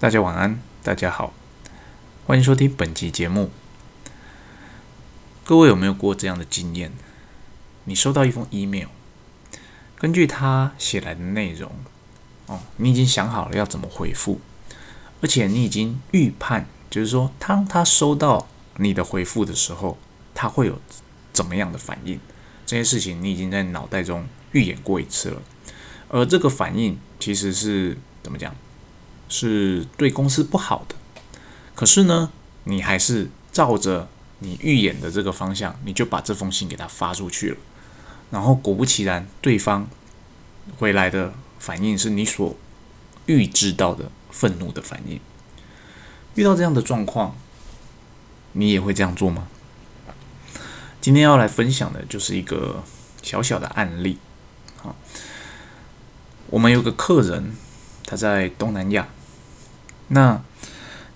[0.00, 1.34] 大家晚安，大家好，
[2.24, 3.50] 欢迎收听本集节目。
[5.44, 6.90] 各位有没有过这样的经验？
[7.84, 8.86] 你收到一封 email，
[9.98, 11.70] 根据他写来的内容，
[12.46, 14.40] 哦，你已经想好了要怎么回复，
[15.20, 19.98] 而且你已经预判，就是说，当他收到你的回复的时候，
[20.34, 20.80] 他会有
[21.30, 22.18] 怎么样的反应？
[22.64, 25.42] 这件事情你已经在脑袋中预演过一次了，
[26.08, 28.56] 而这个反应其实是怎么讲？
[29.30, 30.96] 是对公司不好的，
[31.76, 32.30] 可是呢，
[32.64, 34.08] 你还是照着
[34.40, 37.56] 你预演的这个方向，你就把这封信给他发出去了。
[38.30, 39.88] 然后果不其然，对方
[40.78, 42.56] 回来的反应是你所
[43.26, 45.20] 预知到的愤怒的反应。
[46.34, 47.36] 遇到这样的状况，
[48.52, 49.46] 你也会这样做吗？
[51.00, 52.82] 今天要来分享的就是一个
[53.22, 54.18] 小小的案例。
[54.76, 54.96] 好，
[56.48, 57.54] 我们有个客人，
[58.04, 59.08] 他在东南亚。
[60.12, 60.42] 那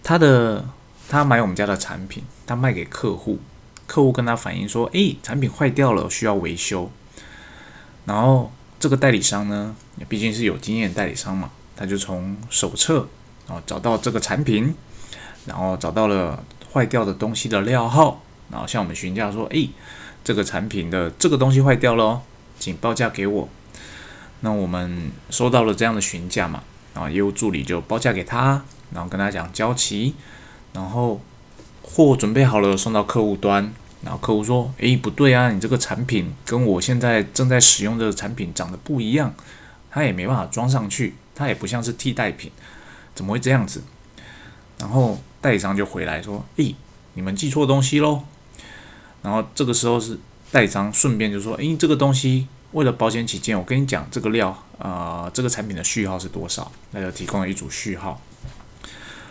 [0.03, 0.65] 他的
[1.09, 3.39] 他买我们家的产品，他卖给客户，
[3.86, 6.91] 客户跟他反映说：“诶，产品坏掉了，需要维修。”
[8.06, 9.75] 然后这个代理商呢，
[10.09, 13.09] 毕竟是有经验代理商嘛，他就从手册
[13.48, 14.75] 啊找到这个产品，
[15.47, 19.70] 然后找到了坏掉的东西的料号，然后向我们询价说：“诶，
[20.23, 22.23] 这个产品的这个东西坏掉了哦，
[22.58, 23.48] 请报价给我。”
[24.41, 26.62] 那我们收到了这样的询价嘛，
[26.95, 28.64] 啊，业务助理就报价给他。
[28.92, 30.14] 然后跟他讲交期，
[30.73, 31.20] 然后
[31.83, 39.34] 货准备好了送到客户端，然后客户说：“诶，不对啊，你这个产品跟我现在正在使用的产品长得不一样，
[39.91, 42.53] 它也没办法装上去，它也不像是替代品，
[43.17, 43.83] 怎么会这样子？”
[44.79, 46.77] 然后代理商就回来说：“诶，
[47.14, 48.23] 你们记错东西喽。”
[49.23, 50.17] 然后这个时候是
[50.53, 56.70] 代理商顺便就说：“诶，这个东西为了保险起见，我跟你讲这个料啊，这个产品的序号是多少？
[56.91, 58.20] 那就提供了一组序号。”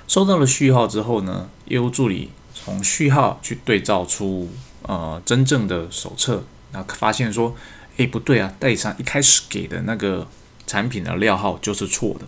[0.08, 4.50] 收到了序号之后呢，业务助理从序号去对照出
[4.84, 7.56] 呃真正的手册，那发现说，
[7.98, 10.28] 诶不对啊，代理商一开始给的那个
[10.68, 12.26] 产品的料号就是错的。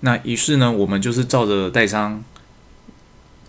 [0.00, 2.22] 那于是呢，我们就是照着代理商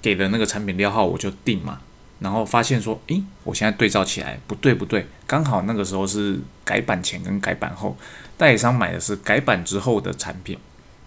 [0.02, 1.82] 给的那个产品料号我就定嘛，
[2.20, 7.98] 然后发现说，诶，我现在对照起来不对不对，刚好那个时候是改版前跟改版后，
[8.38, 10.58] 代理商买的是改版之后的产品，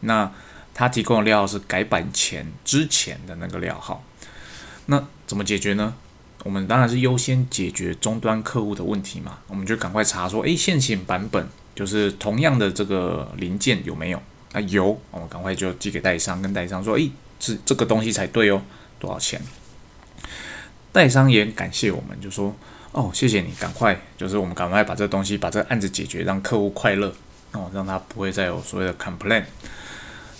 [0.01, 0.31] 那。
[0.75, 4.03] 他提供的料号是改版前之前的那个料号，
[4.87, 5.93] 那怎么解决呢？
[6.45, 14.23] 我们当然是优先解决终端客户的问题嘛，我们就赶快查说，诶，现行版本就是同样的这个零件有没有？
[14.55, 18.63] 啊有，我们赶快就寄给代理商，跟代理商说，诶，这这个东西才对哦，
[18.99, 19.39] 多少钱？
[20.93, 22.55] 代理商也感谢我们，就说，
[22.93, 27.13] 哦，谢谢你，赶快，就是我们赶快把这个东西把这个案子解决，让客户快乐，
[27.53, 29.45] 哦，让他不会再有所谓的 complain。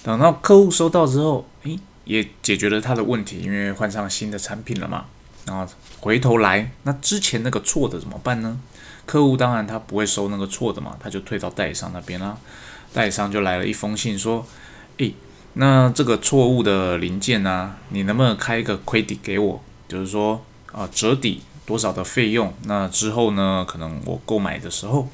[0.03, 5.07] 等到客户收到之后，诶，也解决了他的问题，因为换上新的产品了嘛。
[5.47, 5.67] 然后
[6.01, 8.61] 回头来，那之前那个错的怎么办呢？
[9.07, 12.37] 客户当然他不会收那个错的嘛，他就退到代理商那边啦。
[12.93, 14.47] 代理商就来了一封信说，
[14.99, 15.15] 诶，
[15.55, 19.63] 那这个错误的零件呢，你能不能开一个 credit 给我？
[19.93, 20.43] 就是说
[20.73, 22.53] 啊，折抵多少的费用？
[22.65, 25.07] 那之后呢，可能我购买的时候，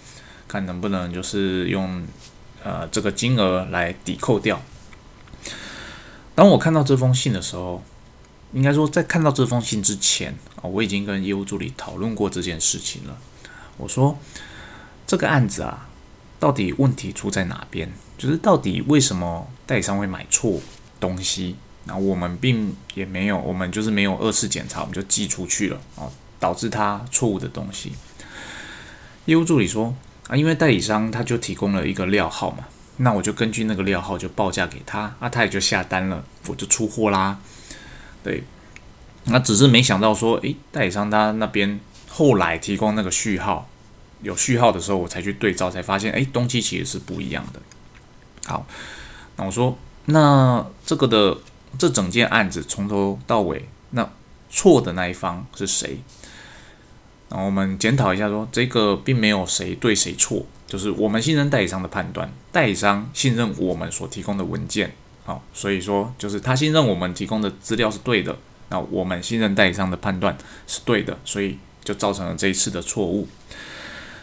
[0.47, 2.07] 看能不能就是用
[2.63, 4.63] 呃这个金额来抵扣掉。
[6.37, 7.83] 当我看到这封信的时候，
[8.53, 13.19] 应该说在看到这封信之前啊，我已经跟业务助理讨论过这件事情了。
[13.77, 14.17] 我说
[15.09, 15.89] 这个案子啊，
[16.39, 17.91] 到底问题出在哪边？
[18.17, 20.61] 就是到底为什么代理商会买错
[21.01, 21.57] 东西？
[21.89, 26.07] 那我们并也没有，我们就是没有二次检查，我们就寄出去了啊，
[26.39, 27.93] 导致他错误的东西。
[29.25, 29.95] 业务助理说
[30.29, 32.65] 啊，因为代理商他就提供了一个料号嘛。
[32.99, 37.39] 那我就根据那个料号就报价给他，啊，他也就下单了，我就出货啦。
[38.23, 38.43] 对，
[39.25, 41.79] 那只是没想到说，诶，代理商他那边
[42.09, 43.69] 后来提供那个序号，
[44.23, 47.61] 有序号的时候，我才去对照，才发现，诶，东西其实是不一样的。
[48.47, 48.67] 好，
[49.37, 51.39] 那我说，那这个的
[51.77, 54.09] 这整件案子从头到尾，那
[54.49, 55.99] 错的那一方是谁？
[57.31, 60.47] 那我们检讨一下，说这个并没有谁对谁错。
[60.67, 64.95] 就是我们信任代理商的判断，代理商信任我们所提供的文件，
[65.25, 68.37] 好，所以说就是他信任我们提供的资料是对的，
[68.69, 70.37] 那我们信任代理商的判断
[70.67, 73.27] 是对的，所以就造成了这一次的错误。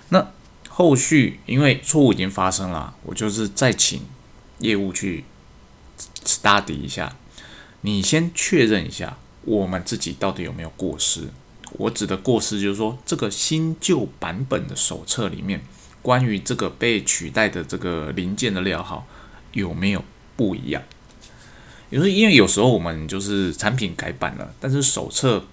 [0.10, 0.28] 那
[0.70, 4.02] 后续因为错误已经发生了，我就是再请
[4.60, 5.26] 业务去
[6.24, 7.16] study 一下，
[7.86, 11.30] 你先确认一下我们自己到底有没有过失。
[11.74, 15.62] 我指的过失就是说这个新旧版本的手册里面。
[16.02, 19.08] 关于这个被取代的这个零件的料号
[19.54, 20.04] 有没有
[20.36, 20.80] 不一样？
[21.90, 25.44] 有时候因为有时候我们就是产品改版了，但是手册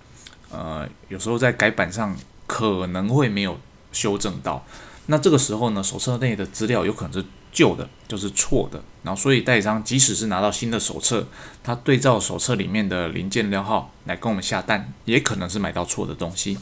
[0.50, 2.14] 呃有时候在改版上
[2.46, 3.58] 可能会没有
[3.93, 4.67] 修正到，
[5.06, 11.28] 那这个时候呢，手册内的资料有可能是旧的，就是错的，然后所以代理商即使是拿到新的手册，
[11.62, 16.58] 他对照手册里面的零件料号来跟我们下单，也可能是买到错的东西。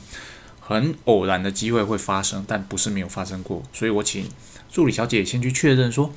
[0.60, 3.62] 很偶然的机会会发生，但不是没有发生过。
[3.72, 4.28] 所以我请
[4.70, 6.12] 助理小姐先去确认说，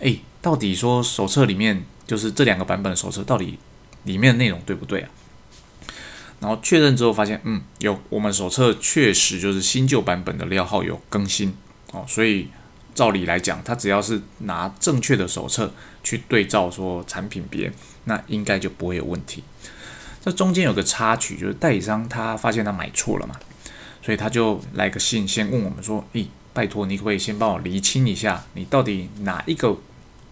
[0.00, 3.58] 哎，到底说手册里面就是这两个版本的手册，到底
[4.04, 5.10] 里面的内容对不对啊？
[6.40, 11.54] 然后确认之后发现，嗯，有，我们手册确实就是新旧版本的料号有更新
[11.92, 12.04] 哦。
[12.08, 12.48] 所以
[12.94, 15.72] 照理来讲，他只要是拿正确的手册
[16.02, 17.72] 去对照说产品别，
[18.04, 19.42] 那应该就不会有问题。
[20.24, 23.34] 这中间有个插曲，就是代理商他发现他买错了嘛。
[24.04, 29.76] 所以他就来个信，先问我们说：“诶，拜托，你可不可以先帮我厘清一下，你到底哪一个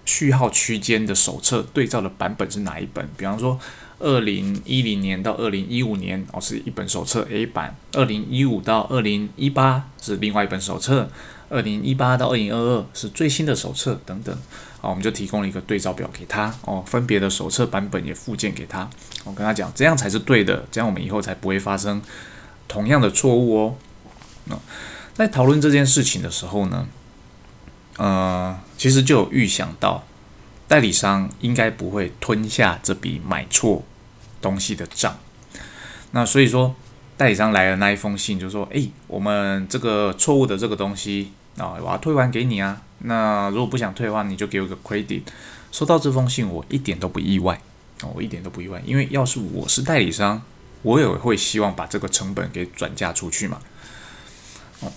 [0.05, 3.09] 序号区间的手册对照的版本是哪一本？
[3.17, 3.57] 比方说，
[4.01, 11.09] 二零一零年到二零一五年哦是一本手册 A 版，二零一五到二零一八是另外一本手册，
[11.51, 14.35] 二零一八到二零二二是最新的手册等等。
[14.81, 18.89] 好，我们就提供了一个对照表给他哦，分别的手册版本也附件给他。
[19.25, 22.01] 我跟他讲，这样才是对的，这样我们以后才不会发生。”
[22.67, 23.75] 同样的错误哦，
[24.45, 24.57] 那
[25.13, 26.87] 在讨论这件事情的时候呢，
[27.97, 30.05] 呃，其实就有预想到
[30.69, 33.83] 代理商应该不会吞下这笔买错
[34.41, 35.19] 东西的账。
[36.13, 36.77] 那所以说，
[37.17, 42.81] 代理商来了那一封信就说：“哎，我们这个错误的这个东西啊，我要退还给你啊。
[42.99, 45.23] 那如果不想退的话，你就给我个 credit。”
[45.73, 47.61] 收到这封信，我一点都不意外
[48.03, 50.43] 哦，我一点都不意外，因为要是我是代理商。
[50.83, 53.61] 我也会希望把这个成本给转嫁出去嘛。
[54.81, 54.91] 哦，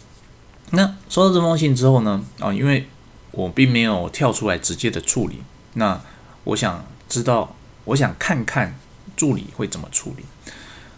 [0.72, 2.24] 那收到这封信之后呢？
[2.40, 2.88] 啊，因为
[3.32, 6.02] 我并没有跳出来直接的处理，那
[6.46, 8.80] 我想知道，我想看看
[9.18, 10.24] 助理会怎么处理。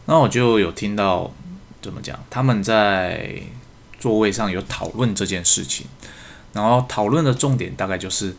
[0.06, 1.34] 那我就有听到
[1.82, 3.42] 怎么讲，他们在
[4.06, 5.88] 座位上有讨论这件事情，
[6.54, 8.36] 然后讨论的重点大概就是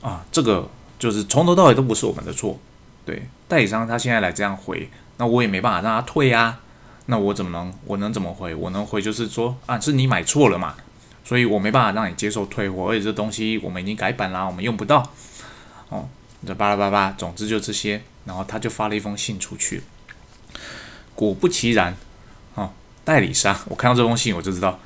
[0.00, 0.70] 啊，这个
[1.00, 2.56] 就是从头到尾都不是我们的错，
[3.04, 4.88] 对，代理商他现在来这样回。
[5.16, 6.60] 那我也没办法让他退呀，
[7.06, 7.74] 那我怎么能？
[7.86, 8.54] 我能怎么回？
[8.54, 10.76] 我能回就是说啊，是你买错了嘛，
[11.24, 15.10] 所以我没办法让你接受退货，而且这东西我们已经改版啦，我们用不到。
[15.88, 16.08] 哦，
[16.46, 18.00] 这巴拉巴拉，总之就这些。
[18.24, 19.82] 然后他就发了一封信出去，
[21.16, 21.96] 果不其然，
[22.54, 22.70] 哦，
[23.02, 24.78] 代理商，我看到这封信我就知道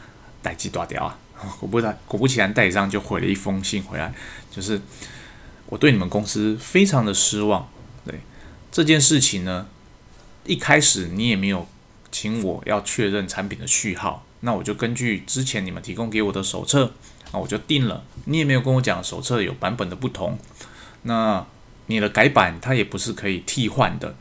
[0.45, 1.19] 代机断掉啊。
[1.59, 4.15] 果不然，果不其然，代理商就回了一封信回来，
[4.49, 4.81] 就是
[5.67, 7.69] 我对你们公司非常的失望。
[8.07, 8.21] 对
[8.71, 9.67] 这件事情呢。
[10.47, 11.67] 一开始你也没有
[12.13, 16.93] 请我要确认产品的序号，那我就根据之前你们提供给我的手册，
[17.33, 18.05] 那我就定了。
[18.27, 20.39] 你也没有跟我讲手册有版本的不同，
[21.05, 21.47] 那
[21.87, 24.15] 你的改版它也不是可以替换的。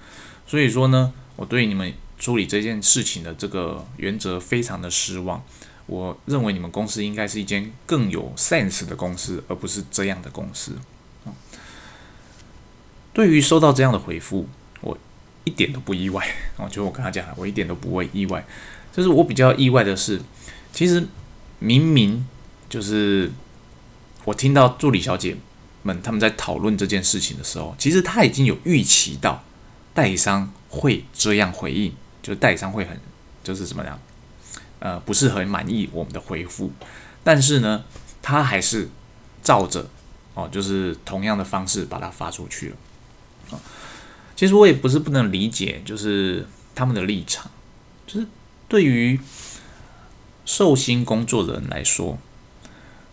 [0.47, 5.43] 所以说呢，我对你们处理这件事情的这个原则非常的失望。
[5.85, 10.77] 我认为你们公司应该是一间更有 sense 的公司，而不是这样的公司。
[13.13, 14.47] 对于收到这样的回复。
[14.81, 14.97] 我
[15.45, 16.27] 一点都不意外，
[16.57, 18.45] 我觉得我跟他讲，我一点都不会意外。
[18.91, 20.19] 就是我比较意外的是，
[20.73, 21.07] 其实
[21.59, 22.27] 明明
[22.67, 23.31] 就是
[24.25, 25.37] 我听到助理小姐
[25.83, 29.41] 们他们在讨论这件事情的时候，其实他已经有预期到
[29.93, 32.99] 代理商会这样回应，就是代理商会很
[33.41, 33.97] 就是怎么样，
[34.83, 36.69] 呃，不是很满意我们的回复，
[37.23, 37.85] 但是呢，
[38.21, 38.89] 他还是
[39.41, 39.87] 照着
[40.33, 42.75] 哦，就是同样的方式把它发出去了，
[43.51, 43.59] 啊。
[44.35, 47.49] 其实我也不是不能理解，就是他们的立场，
[48.05, 48.27] 就是
[48.67, 49.17] 对于
[50.43, 52.17] 寿星工作的人来说，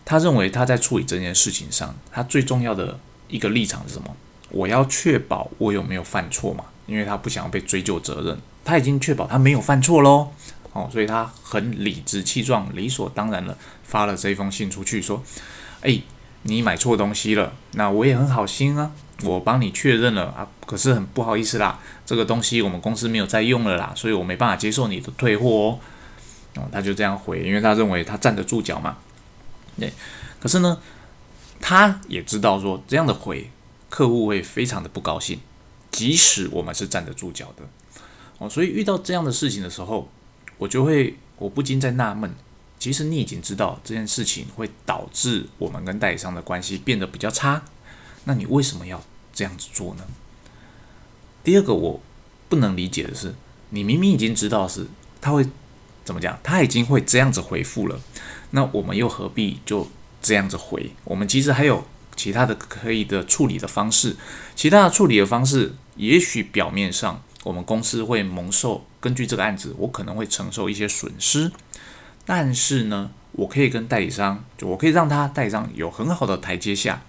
[0.03, 2.99] 他认为他在处理这件事情上，他最重要的
[3.29, 4.13] 一个立场是什么？
[4.49, 6.65] 我要确保我有没有犯错嘛？
[6.85, 10.33] 因为他不想要被追究责任，他已经确保他没有犯错喽，
[10.73, 15.21] 哦，所以他很理直气壮、理所当然的发了这封信出去，说
[15.81, 16.01] ：“哎，
[16.43, 18.91] 你买错东西了，那我也很好心啊。”
[19.23, 25.79] 我帮你确认了啊，可是很不好意思啦，这个东西我们公司没有在用了啦，所以我没办法接受你的退货哦。
[26.55, 28.97] 哦，他就这样回，因为他认为他站得住脚嘛。
[29.79, 29.93] 对，
[30.39, 30.75] 可是呢，
[31.59, 33.47] 他也知道说这样的回
[33.89, 35.39] 客户会非常的不高兴，
[35.91, 37.63] 即使我们是站得住脚的
[38.39, 40.09] 哦，所以遇到这样的事情的时候，
[40.61, 42.31] 我就会我不禁在纳闷，
[42.77, 47.63] 其实你已经知道这件事情会导致我们跟代理商的关系变得比较差，
[48.25, 49.03] 那你为什么要？
[49.33, 50.03] 这样子做呢？
[51.41, 51.99] 第二个我
[52.47, 53.33] 不能理解的是，
[53.69, 54.85] 你明明已经知道是
[55.19, 55.47] 他会
[56.03, 57.99] 怎么讲，他已经会这样子回复了，
[58.51, 59.87] 那我们又何必就
[60.21, 60.91] 这样子回？
[61.05, 61.83] 我们其实还有
[62.15, 64.17] 其他的可以的处理的方式，
[64.53, 71.51] 其他的处理的方式，也许表面上我们公司会蒙受根据这个案子，我可能会承受一些损失，
[72.25, 77.01] 但是呢，我可以跟代理商，就我可以让他代理商有很好的台阶下，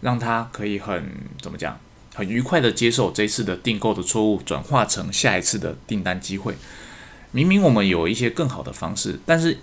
[0.00, 1.10] 让他可以很
[1.42, 1.78] 怎么讲，
[2.14, 6.54] 很愉快的接受这次的订购的错误，转化成下一次的订单机会。
[7.32, 9.58] 明明我们有一些更好的方式，但是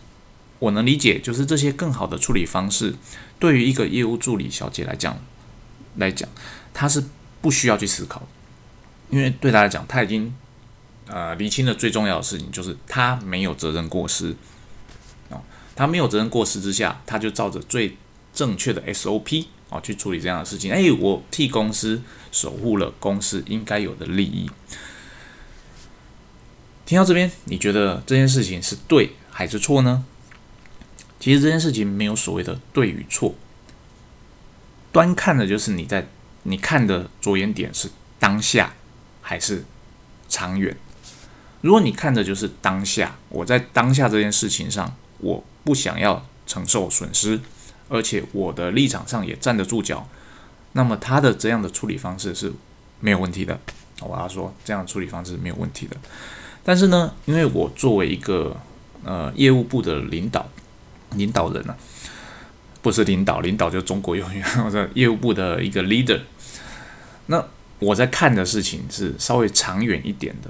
[0.59, 2.95] 我能理解，就是这些更好的处理方式。
[3.39, 5.17] 对于一个业务助理小姐来讲，
[5.95, 6.27] 来讲，
[6.73, 7.01] 她是
[7.41, 8.27] 不需要去思考，
[9.09, 10.33] 因为对她来讲，她已经
[11.11, 14.33] 呃理清了最重要的事情，就是他没有责任过失
[15.29, 15.41] 哦，
[15.75, 17.97] 他没有责任过失之下，他就照着最
[18.33, 20.71] 正确的 SOP 哦去处理这样的事情。
[20.71, 22.01] 哎，我替公司
[22.31, 24.49] 守护了公司应该有的利益。
[26.85, 30.05] 听到这边，你觉得这件事情是对还是错呢？
[31.19, 33.35] 其实这件事情没有所谓的对与错，
[34.91, 36.07] 端看的就是你在
[36.43, 38.73] 你看的着眼点是当下
[39.21, 39.63] 还是
[40.27, 40.75] 长远。
[41.61, 47.39] 如果你看的就是当下，我在当下这件事情上，我不想要承受损失，
[47.87, 50.07] 而且我的立场上也站得住脚，
[50.73, 52.51] 那么他的这样的处理方式是
[52.99, 53.59] 没有问题的。
[54.01, 55.95] 我要说，这样处理方式是没有问题的。
[56.63, 58.55] 但是呢，因为我作为一个
[59.03, 60.47] 呃业务部的领导。
[61.17, 61.75] 领导人呢，
[62.81, 66.17] 不是领导，领导就中国用语，或者业务部的一个 leader。
[67.25, 67.45] 那
[67.79, 70.49] 我在看的事情是稍微长远一点的，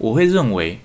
[0.00, 0.80] 我会认为，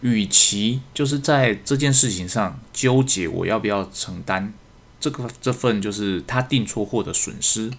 [0.00, 4.54] 与其就是在这件事情上纠结我要不要承担
[5.00, 7.70] 这个这份就是他订错货的损失，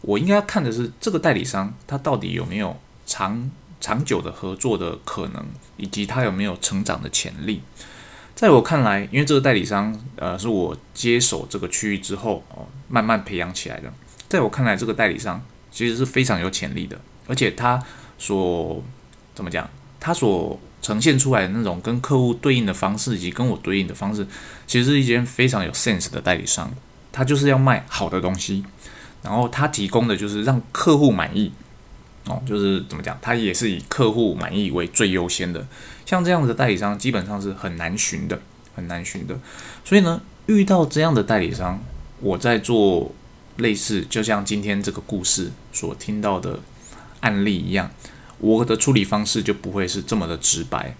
[0.00, 2.76] 我应该看的是这个代理商他到底有没有
[3.06, 3.50] 长
[3.80, 7.62] 长久的合作的可能，以及他有没有成长的潜力。
[8.34, 13.92] 在我看来，因为这个代理商，呃，是我接手这个区域之后哦，慢慢培养起来的。
[14.28, 15.40] 在我看来，这个代理商
[15.70, 17.80] 其实是非常有潜力的，而且他
[18.18, 18.82] 所
[19.34, 19.68] 怎么讲，
[20.00, 24.26] 他所呈现出来的那种跟客户对应的方式，以及跟我对应的方式，
[24.66, 26.72] 其实是一间非常有 sense 的代理商。
[27.12, 28.64] 他就是要卖好的东西，
[29.22, 31.52] 然后他提供的就是让客户满意。
[32.26, 35.66] 哦，就是怎么讲，他也是以客户满意为最优先的。
[36.04, 38.38] 像这样的代理商，基本上是很难寻的，
[38.76, 39.34] 很难寻的。
[39.84, 41.82] 所以呢，遇到这样的代理商，
[42.20, 43.10] 我在做
[43.56, 46.60] 类似，就像今天这个故事所听到的
[47.20, 47.90] 案例一样，
[48.40, 50.94] 我的处理方式就不会是这么的直白，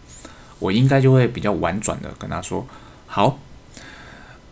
[0.58, 2.66] 我应该就会比较婉转的跟他说
[3.06, 3.38] ：“好，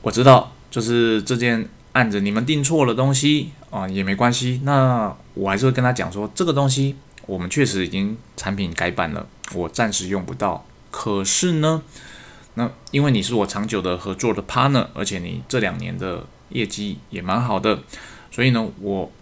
[0.03, 4.63] 我知道，就是这件案子你们订错了东西。”啊，也没关系。
[4.65, 10.65] 那我还是会跟他讲说，这个东西我们确实已经产品改版了，我暂时用不到。
[10.91, 11.83] 可是呢，
[12.55, 17.81] 那因为你是我长久的合作的 partner，而且你这两年的业绩也蛮好的，
[18.31, 19.13] 所以呢，我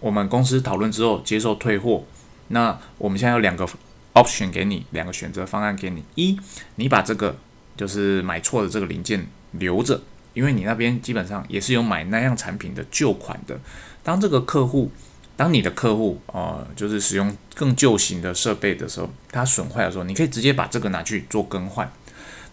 [0.00, 2.02] 我们公司讨论之后接受退货。
[2.48, 3.68] 那我们现在有两个
[4.14, 6.38] option 给你，两个选择方案给你：一，
[6.76, 7.36] 你把这个
[7.76, 10.00] 就是买错的这个零件留着。
[10.34, 13.56] 因为你那边基本上也是有买那样产品的旧款的，
[14.02, 14.90] 当这个客户，
[15.36, 21.88] 当你的客户呃，就是使用更旧型的设备的时候，它损坏的时候，你可以直接把这个拿去做更换。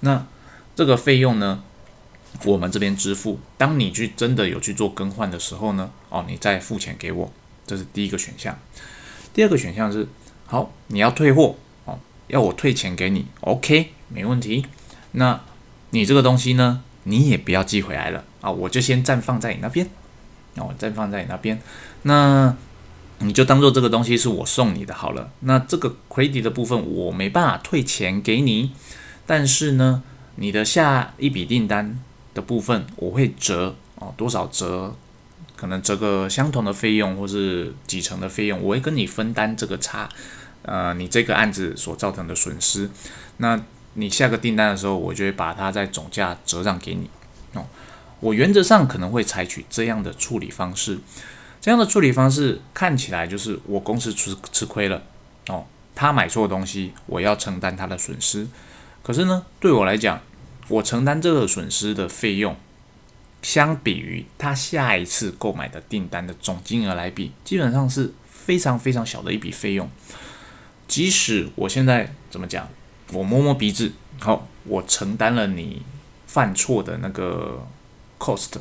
[0.02, 0.24] 那
[0.76, 1.64] 这个费用呢，
[2.46, 3.40] 我们这边支付。
[3.58, 7.34] 当你去真的有去做更换的时候呢，哦，你再付钱给我，
[7.66, 8.56] 这是第一个选项。
[9.34, 10.08] 第二个选项是，
[10.46, 14.66] 好，你要退货哦，要我退钱给你，OK，没问题。
[15.14, 15.42] 那
[15.92, 16.84] 你这个东西呢？
[17.04, 18.52] 你也不要寄回来了啊！
[18.52, 19.90] 我就先暂放在你那边，
[20.54, 21.60] 那哦，暂放在你那边。
[22.04, 22.56] 那
[23.18, 25.32] 你就当做这个东西是我送你的好了。
[25.40, 28.74] 那这个 credit 的部分我没办法退钱给你，
[29.26, 30.04] 但是呢，
[30.36, 32.00] 你的下一笔订单
[32.36, 34.96] 的部分我会折哦，多少折？
[35.62, 40.10] 可能折个相同的费用，或是几成的费用，我会跟你分担这个差。
[40.64, 42.90] 呃，你这个案子所造成的损失，
[43.38, 43.62] 那。
[43.96, 47.10] 你下个订单的时候，我就会把它在总价折让给你
[47.52, 47.66] 哦。
[48.22, 50.98] 我原则上可能会采取这样的处理方式，
[51.60, 55.04] 这样的处理方式看起来就是我公司吃吃亏了
[55.50, 55.66] 哦。
[55.94, 58.48] 他买错东西，我要承担他的损失。
[59.04, 60.22] 可是呢，对我来讲，
[60.70, 62.56] 我承担这个损失的费用，
[63.42, 69.90] 相比于他下一次购买的订单的总金额来比，基本上是非常非常小的一笔费用。
[70.88, 72.68] 即使我现在怎么讲？
[73.14, 75.82] 我摸摸鼻子，好，我承担了你
[76.28, 77.68] 犯错的那个
[78.18, 78.52] cost，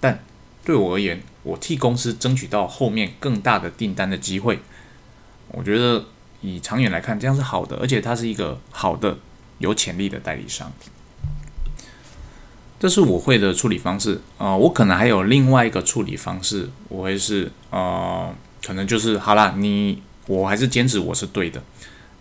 [0.00, 0.22] 但
[0.64, 4.58] 对我而言，我替公司争取到后面更大的订单的机会，
[5.52, 6.04] 我觉得
[6.42, 9.18] 以长远来看，这样是好的，而且他是一个好的、
[9.56, 10.70] 有潜力的代理商。
[12.78, 14.56] 这是我会的处理方式啊。
[14.56, 18.32] 我可能还有另外一个处理方式，我会是呃，
[18.64, 21.62] 可能就是好啦，你我还是坚持我是对的，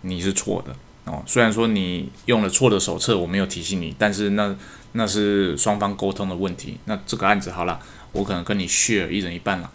[0.01, 0.75] 你是错的
[1.11, 1.21] 哦。
[1.25, 4.55] 虽然说你用了错的手册，我没有提醒你，但是那
[4.93, 6.77] 那是双方沟通的问题。
[6.85, 7.79] 那这个案子好了，
[8.11, 9.71] 我可能跟你 share 一人一半了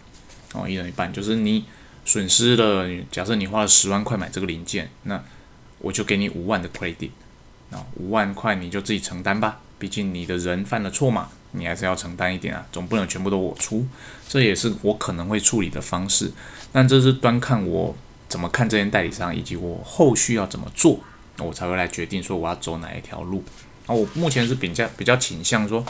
[0.54, 1.64] 哦，一人一半，就是你
[2.04, 5.22] 损失了，假设你花了十万块买这个零件，那
[5.78, 7.10] 我就给你五万的 credit。
[7.70, 13.84] 啊，五万块你就自己承担吧，毕竟你的人犯了错嘛，你还是要承担一点啊，总不能全部都我出。
[14.28, 16.30] 这也是我可能会处理的方式，
[16.70, 17.92] 但这是端看我
[18.28, 21.00] 怎么看这件代理商，以及我后续要怎么做，
[21.40, 23.42] 我才会来决定说我要走哪一条路。
[23.86, 25.84] 啊，我目前是比较比较倾向说，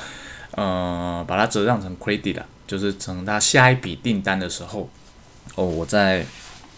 [0.52, 4.88] 呃，把它折让成 credit 啊，就是等他下一笔订单的时候，
[5.54, 6.24] 哦，我在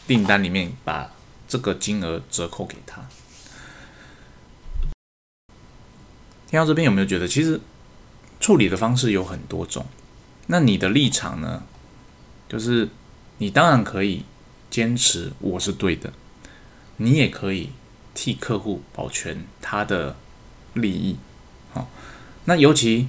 [0.09, 1.09] 订单里面把
[1.47, 3.01] 这个金额折扣给他。
[6.55, 7.61] 听到这边有没有觉得，其实
[8.39, 9.85] 处理的方式有很多种？
[10.47, 11.65] 那你的立场呢？
[12.49, 12.89] 就是
[13.39, 14.25] 你当然可以
[14.71, 16.13] 坚持我是对的，
[16.99, 17.71] 你也可以
[18.15, 20.15] 替客户保全他的
[20.75, 21.17] 利益。
[21.73, 21.91] 好，
[22.45, 23.09] 那尤其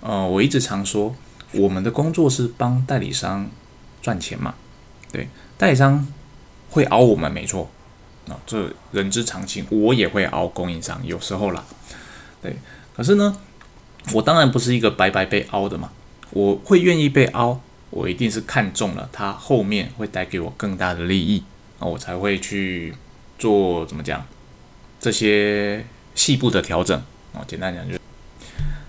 [0.00, 1.14] 呃，我一直常说，
[1.52, 3.50] 我们的工作是帮代理商
[4.00, 4.54] 赚钱嘛。
[5.12, 5.28] 对，
[5.58, 6.08] 代理商
[6.70, 7.70] 会熬我们没错，
[8.28, 9.66] 啊，这人之常情。
[9.68, 11.62] 我也会熬供应商，有时候啦，
[12.42, 12.56] 对。
[12.96, 13.36] 可是呢，
[14.12, 15.90] 我当然不是一个白白被凹的嘛，
[16.30, 21.44] 我会愿意被凹，我一定是看中了它后面会带给我更大的利益，
[21.78, 22.94] 那我才会去
[23.38, 24.26] 做怎么讲
[24.98, 27.00] 这些细部的调整
[27.32, 27.44] 啊。
[27.46, 27.96] 简单讲就，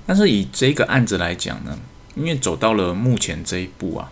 [0.08, 1.78] 但是以这个案子来讲呢，
[2.16, 4.12] 因为走到了目前这一步啊，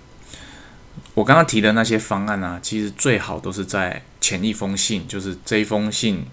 [1.16, 6.24] 我刚刚提的那些方案呢，其实最好都是在前一封信，就是这一封信，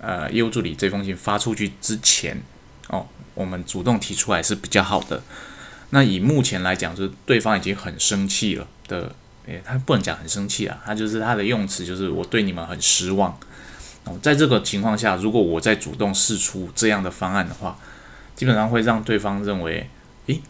[0.00, 2.40] 呃，业务助理这封信发出去之前。
[2.88, 5.20] 哦，我们主动提出来是比较好的。
[5.90, 9.12] 那以目前来讲，就是对方已经很生气了的，
[9.46, 13.36] 诶，他不能讲很生气啊，他就是他的用词就是我对你们很失望。
[14.04, 17.76] 哦，在这个情况下，如果我再主动试出这样的方案的话，
[18.36, 19.90] 基本上会让对方认为，
[20.26, 20.40] 诶，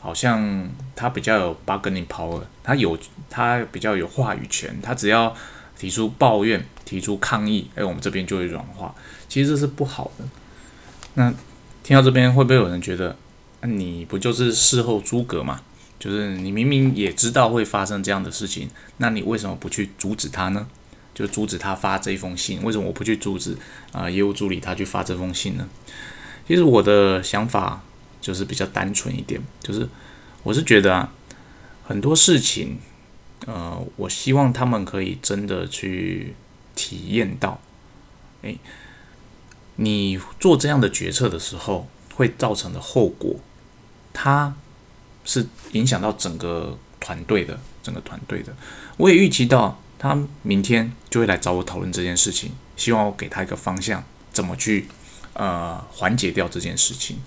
[0.00, 5.34] 好像他比较有 bargaining power，他有他比较有话语权，他只要
[5.78, 8.94] 提出抱怨、提出抗议，诶，我们这边就会软化。
[9.28, 10.24] 其实这是不好的。
[11.12, 11.34] 那。
[11.82, 13.16] 听到这边会不会有人觉得，
[13.62, 15.60] 你不就是事后诸葛嘛？
[16.00, 20.66] 就是你明明也知道会发生这样的事情，那你为什么不去阻止他呢？
[21.14, 23.56] 就阻止他发这封信，为什么我不去阻止
[23.92, 25.68] 啊业务助理他去发这封信呢？
[26.48, 27.80] 其实我的想法
[28.20, 29.88] 就是比较单纯一点，就是
[30.42, 31.12] 我是觉得啊，
[31.84, 32.78] 很多事情，
[33.46, 36.34] 呃，我希望他们可以真的去
[36.76, 37.60] 体验到，
[38.42, 38.60] 诶。
[39.78, 43.36] 你做这样的决策的时候，会造成的后果，
[44.14, 44.54] 它
[45.22, 48.54] 是影响到整个团队的，整个团队的。
[48.96, 54.88] 我也预期到他明天就会来找我讨论这件事情，希望我给他一个方向，怎么去
[55.34, 57.18] 呃缓解掉这件事情。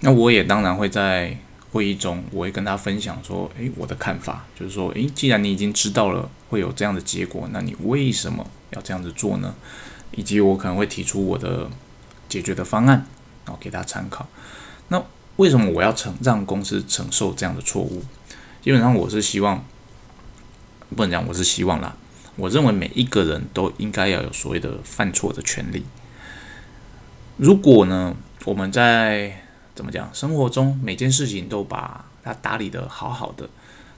[0.00, 1.36] 那我也当然会在
[1.74, 9.52] 会议中，我会跟他分享说，诶，我的看法就是说，诶，既然你已经知道了会有这样的结果，那你为什么要这样子做呢？
[10.12, 11.68] 以及我可能会提出我的
[12.28, 13.04] 解决的方案，
[13.44, 14.28] 然后给他参考。
[14.86, 15.02] 那
[15.34, 18.04] 为什么我要承让公司承受这样的错误？
[18.62, 19.64] 基本上我是希望，
[20.94, 21.96] 不能讲我是希望啦。
[22.36, 25.84] 我认为每一个人都应该要有所谓的犯错的权利。
[27.36, 29.43] 如果呢，我们在
[29.74, 33.48] 怎么讲生活中每件事情都把它打理的好好的，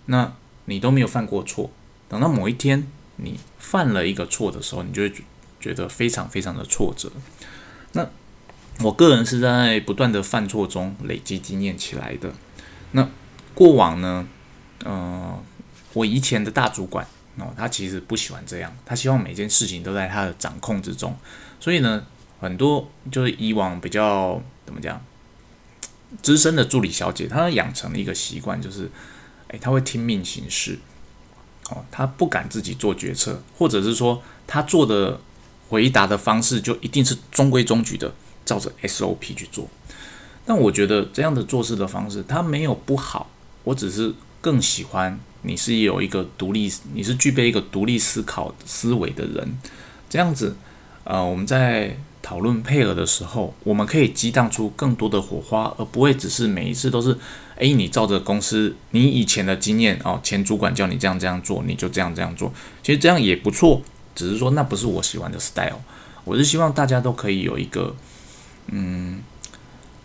[0.06, 0.32] 那
[0.66, 1.70] 你都没有犯过错。
[2.08, 2.86] 等到某一天
[3.16, 5.12] 你犯了一个错的时候，你就会。
[5.58, 7.10] 觉得非常非常的挫折。
[7.92, 8.06] 那
[8.84, 12.30] 我个人是在不断的犯错中累积经验起来的。
[12.92, 13.08] 那
[13.52, 14.28] 过往呢，
[14.84, 15.42] 呃，
[15.94, 17.04] 我以前的大主管
[17.38, 21.16] 哦，他其实不喜欢这样，他希望每件事情都在他的掌控之中。
[21.58, 22.04] 所以呢，
[22.38, 25.02] 很多就是以往比较怎么讲，
[26.23, 28.90] 资深的助理小姐，她养成了一个习惯，就是，
[29.49, 30.79] 诶，她会听命行事。
[31.71, 35.21] 哦，她不敢自己做决策，或者是说她做的。
[35.69, 38.14] 回答的方式就一定是中规中矩的，
[38.45, 39.69] 照着 SOP 去做。
[40.45, 43.29] 但我觉得这样的做事的方式，它没有不好。
[43.64, 49.59] 我只是更喜欢你是有一个独立，你是具备一个独立思考思维的人。
[50.09, 50.55] 这样子，
[51.03, 57.16] 呃，我们在讨论配合的时候，我们可以激荡出更多的火花，而不会只是每一次都是，
[57.54, 62.52] 诶，你照着公司你以前的经验哦，前主管叫你这样这样做，你就这样这样做。
[62.82, 63.80] 其实这样也不错。
[64.16, 65.78] 只是说那不是我喜欢的 style，
[66.24, 67.94] 我是希望大家都可以有一个
[68.72, 69.20] 嗯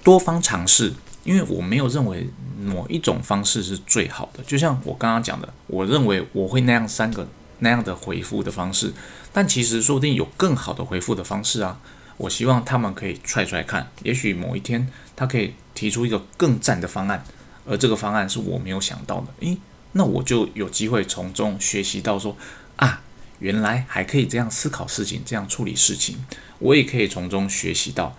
[0.03, 2.29] 多方尝试，因为我没有认为
[2.63, 4.43] 某一种方式是最好的。
[4.45, 8.93] 就像我刚刚讲的，我认为我会那样三个那样的回复的方式，
[9.33, 11.79] 但其实说不定有更好的回复的方式啊。
[12.21, 17.25] 我希望他们可以踹出来看，也许某一天他可以提出一个更赞的方案，
[17.65, 19.27] 而这个方案是我没有想到的。
[19.39, 19.57] 诶，
[19.93, 22.37] 那我就有机会从中学习到说
[22.75, 23.01] 啊，
[23.39, 26.23] 原来还可以这样思考事情，这样处理事情。
[26.59, 28.15] 我也可以从中学习到，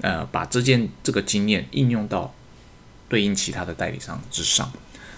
[0.00, 2.32] 呃，把这件这个经验应用到
[3.08, 4.70] 对应其他的代理商之上。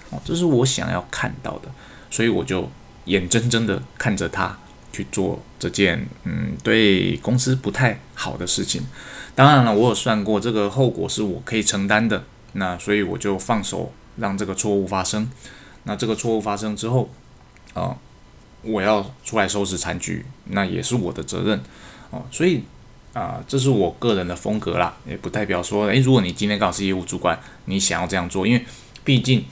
[0.09, 1.71] 哦，这是我想要看到的，
[2.11, 2.71] 所以我就
[3.05, 4.59] 眼睁睁的看着他。
[4.93, 8.83] 去做这件嗯对公司不太好的事情，
[9.35, 15.31] 当然了，我有算过这个后果是我可以承担的，那所以我就放手让这个错误发生。
[15.85, 17.09] 那这个错误发生之后，
[17.73, 17.97] 啊，
[18.61, 21.59] 我要出来收拾残局，那也是我的责任
[22.11, 22.23] 哦。
[22.31, 22.63] 所以
[23.15, 28.65] 啊，这是我个人的风格啦，也不代表说，诶，如果你今天刚好是业务主管，你想要这样做，因为
[29.03, 29.45] 毕竟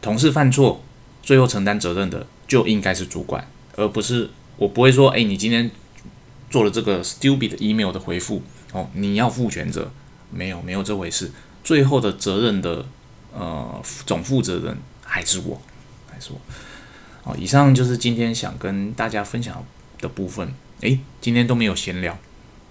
[0.00, 0.82] 同事犯错，
[1.22, 4.30] 最后承担责任的就应该是主管，而不是。
[4.60, 5.70] 我不会说，哎，你今天
[6.50, 8.42] 做了这个 stupid email 的回复，
[8.72, 9.90] 哦，你要负全责，
[10.30, 11.32] 没有，没有这回事。
[11.64, 12.84] 最后的责任的，
[13.32, 15.62] 呃，总负责人还是我，
[16.12, 16.40] 还是我。
[17.24, 19.64] 哦，以上就是今天想跟大家分享
[19.98, 20.52] 的部分。
[20.82, 22.18] 诶，今天都没有闲聊，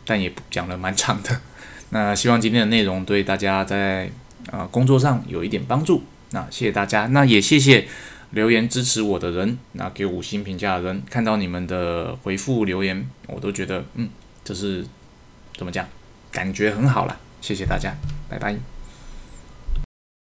[0.06, 1.42] 但也讲了蛮长的。
[1.90, 4.12] 那希望今天的内容对大家在
[4.52, 6.04] 啊工作上有一点帮助。
[6.30, 7.88] 那谢谢大家，那也谢谢。
[8.32, 14.10] 留言支持我的人，那给五星评价的人，看到你们的回复留言，我都觉得，嗯，
[14.44, 14.86] 这是
[15.58, 15.88] 怎么讲，
[16.32, 17.20] 感觉很好了。
[17.42, 17.96] 谢谢大家，
[18.30, 18.79] 拜拜。